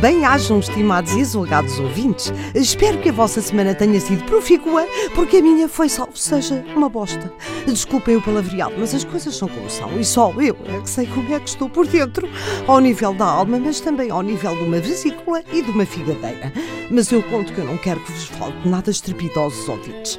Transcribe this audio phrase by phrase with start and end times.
[0.00, 2.32] Bem-ajam, estimados e exulgados ouvintes.
[2.54, 6.88] Espero que a vossa semana tenha sido profícua, porque a minha foi, salvo seja, uma
[6.88, 7.30] bosta.
[7.66, 11.06] Desculpem o palavreado, mas as coisas são como são e só eu é que sei
[11.06, 12.26] como é que estou por dentro,
[12.66, 16.50] ao nível da alma, mas também ao nível de uma vesícula e de uma figadeira.
[16.90, 20.18] Mas eu conto que eu não quero que vos fale de nada estrepitosos ouvintes.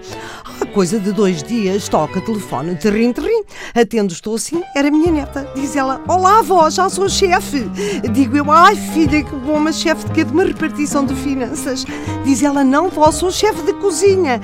[0.73, 3.43] Coisa de dois dias, toca telefone, terrim, terrim.
[3.75, 5.51] Atendo, estou assim, era minha neta.
[5.53, 7.69] Diz ela: Olá, avó, já sou chefe.
[8.13, 10.23] Digo eu: Ai, filha, que bom, mas chefe de quê?
[10.23, 11.83] De uma repartição de finanças.
[12.23, 14.39] Diz ela: Não, vó, sou chefe de cozinha.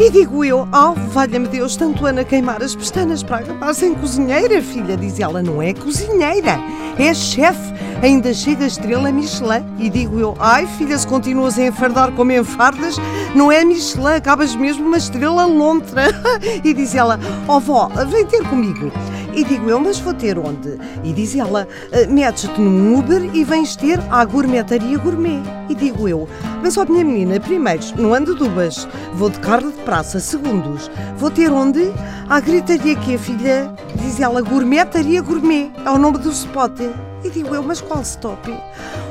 [0.00, 4.62] E digo eu, oh, valha-me Deus, tanto Ana queimar as pestanas para acabar sem cozinheira,
[4.62, 4.96] filha.
[4.96, 6.58] Diz ela, não é cozinheira,
[6.98, 7.74] é chefe.
[8.02, 9.62] Ainda chega a estrela Michelin.
[9.78, 12.96] E digo eu, ai filha, se continuas a enfardar como enfardas,
[13.34, 16.04] não é Michelin, acabas mesmo uma estrela lontra.
[16.64, 18.90] e diz ela, oh vó, vem ter comigo.
[19.34, 20.78] E digo eu, mas vou ter onde?
[21.04, 21.66] E diz ela,
[22.08, 25.42] metes-te num Uber e vens ter à gourmetaria gourmet.
[25.68, 26.28] E digo eu,
[26.62, 31.30] mas ó minha menina, primeiro, não ando dubas, vou de carne de praça, segundos, vou
[31.30, 31.92] ter onde?
[32.28, 36.80] À gritaria que a filha, diz ela, gourmetaria gourmet, é o nome do spot.
[37.22, 38.50] E digo eu, mas qual stop?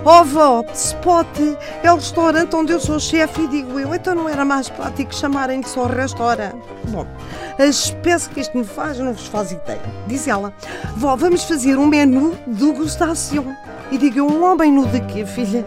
[0.04, 1.28] Oh vó, spot,
[1.84, 3.42] é o restaurante onde eu sou chefe.
[3.42, 6.58] E digo eu, então não era mais prático chamarem de só restaurante?
[6.88, 7.06] Bom,
[7.58, 9.82] a espécie que isto me faz não vos faz ideia.
[10.08, 10.54] Diz ela,
[10.96, 13.56] vó, vamos fazer um menu de degustação.
[13.92, 15.64] E digo eu, um homem nu de quê, filha?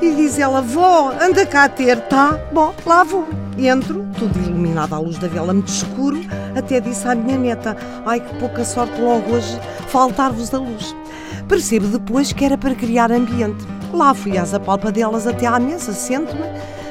[0.00, 2.38] E diz ela, vó, anda cá ter, tá?
[2.52, 3.26] Bom, lá vou.
[3.58, 6.20] Entro, tudo iluminado à luz da vela, muito escuro,
[6.54, 9.58] até disse à minha neta, ai que pouca sorte logo hoje
[9.88, 10.94] faltar-vos a luz.
[11.48, 13.64] Percebo depois que era para criar ambiente.
[13.92, 16.42] Lá fui às apalpadelas até à mesa, sento-me.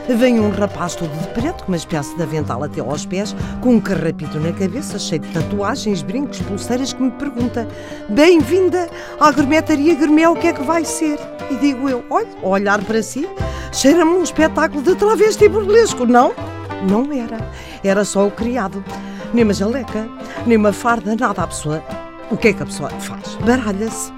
[0.07, 3.75] Vem um rapaz todo de preto, com uma espécie de avental até aos pés, com
[3.75, 7.67] um carrapito na cabeça, cheio de tatuagens, brincos, pulseiras, que me pergunta:
[8.09, 8.87] Bem-vinda
[9.19, 11.19] à gourmetaria gourmet, o que é que vai ser?
[11.49, 13.27] E digo eu: Olha, olhar para si,
[13.71, 16.33] cheira-me um espetáculo de travesti burlesco, não?
[16.89, 17.37] Não era.
[17.83, 18.83] Era só o criado.
[19.33, 20.07] Nem uma jaleca,
[20.45, 21.83] nem uma farda, nada a pessoa.
[22.31, 23.35] O que é que a pessoa faz?
[23.35, 24.11] Baralha-se.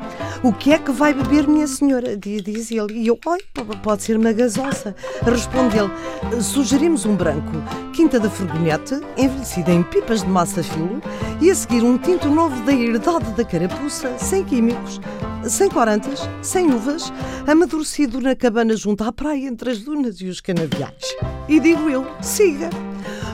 [0.43, 2.15] O que é que vai beber, minha senhora?
[2.15, 2.93] Diz ele.
[2.93, 3.39] E eu, oi,
[3.81, 4.95] pode ser uma gasosa.
[5.23, 7.51] Responde ele, sugerimos um branco,
[7.91, 11.01] quinta da Furgonete, envelhecida em pipas de massa filo,
[11.41, 15.01] e a seguir um tinto novo da herdade da carapuça, sem químicos,
[15.49, 17.11] sem corantes, sem uvas,
[17.47, 21.15] amadurecido na cabana junto à praia entre as dunas e os canaviais.
[21.47, 22.69] E digo eu, siga.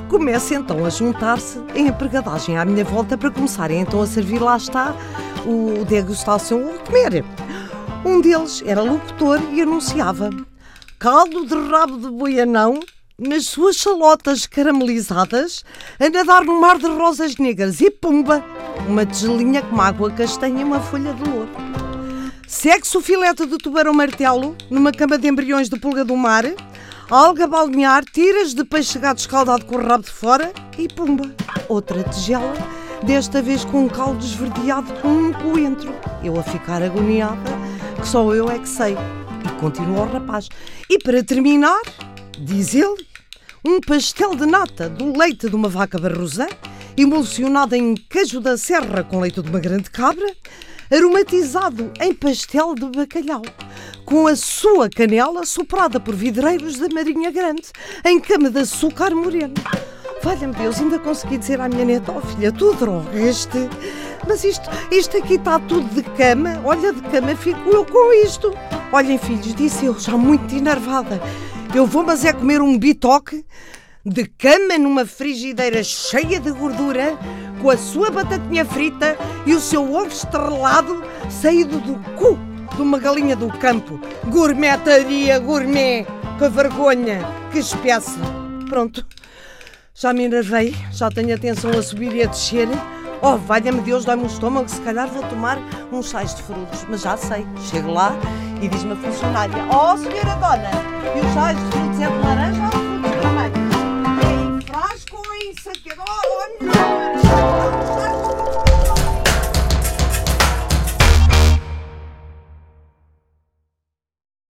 [0.09, 4.57] Começa então a juntar-se em empregadagem à minha volta para começarem então a servir, lá
[4.57, 4.95] está,
[5.45, 7.25] o degustação ou comer.
[8.05, 10.29] Um deles era locutor e anunciava
[10.99, 12.79] caldo de rabo de boianão
[13.17, 15.63] nas suas chalotas caramelizadas
[15.99, 18.43] a nadar no mar de rosas negras e pumba,
[18.87, 21.92] uma tigelinha com água castanha e uma folha de louro.
[22.53, 26.45] Segue-se o filete de tubarão martelo numa cama de embriões de pulga do mar,
[27.09, 31.35] alga balnear, tiras de peixe gato escaldado com o rabo de fora e pumba,
[31.67, 32.53] outra tigela
[33.03, 35.93] desta vez com um caldo esverdeado com um coentro.
[36.23, 37.49] Eu a ficar agoniada,
[37.99, 38.93] que só eu é que sei.
[38.93, 40.47] E continua o rapaz.
[40.87, 41.81] E para terminar,
[42.37, 43.05] diz ele,
[43.65, 46.47] um pastel de nata do leite de uma vaca barrosã,
[46.95, 50.31] emulsionado em queijo da serra com leite de uma grande cabra,
[50.91, 53.41] aromatizado em pastel de bacalhau,
[54.05, 57.67] com a sua canela soprada por vidreiros da Marinha Grande,
[58.05, 59.53] em cama de açúcar moreno.
[60.23, 63.69] Valha-me Deus, ainda consegui dizer à minha neta, oh filha, tu droga este.
[64.25, 66.61] Mas isto, isto aqui está tudo de cama.
[66.63, 68.53] Olha, de cama fico eu com isto.
[68.91, 71.21] Olhem, filhos, disse eu, já muito enervada.
[71.75, 73.43] Eu vou, mas é comer um bitoque
[74.05, 77.17] de cama numa frigideira cheia de gordura,
[77.63, 82.37] com a sua batatinha frita e o seu ovo estrelado saído do cu
[82.75, 83.99] de uma galinha do campo.
[84.27, 86.05] Gourmetaria gourmet.
[86.37, 88.19] Que vergonha, que espécie.
[88.67, 89.05] Pronto.
[89.95, 92.67] Já me enervei, já tenho a tensão a subir e a descer.
[93.21, 95.57] Oh, valha-me Deus, dói-me o estômago, se calhar vou tomar
[95.89, 96.85] uns sais de frutos.
[96.89, 98.13] Mas já sei, chego lá
[98.61, 100.71] e diz-me a funcionária: Oh, senhora dona,
[101.15, 102.72] e os sais de frutos é de laranja